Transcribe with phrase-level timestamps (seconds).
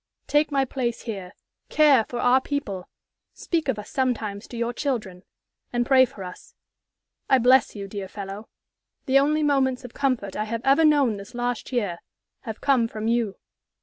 [0.25, 1.33] Take my place here,
[1.69, 2.89] care for our people,
[3.35, 5.21] speak of us sometimes to your children,
[5.71, 6.55] and pray for us.
[7.29, 8.49] I bless you, dear fellow.
[9.05, 11.99] The only moments of comfort I have ever known this last year
[12.45, 13.35] have come from you.